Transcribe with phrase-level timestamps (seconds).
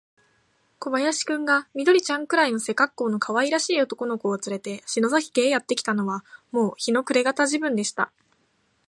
[0.79, 8.11] 小林君が、緑ちゃんくらいの背かっこうのかわいらしい男の子をつれて、篠崎家へやってきたのは、もう日の暮れがた時分でした。